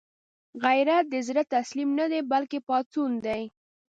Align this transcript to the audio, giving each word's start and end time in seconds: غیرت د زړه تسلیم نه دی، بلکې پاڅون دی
غیرت 0.63 1.05
د 1.09 1.15
زړه 1.27 1.43
تسلیم 1.55 1.89
نه 1.99 2.05
دی، 2.11 2.21
بلکې 2.31 2.59
پاڅون 2.67 3.11
دی 3.25 3.41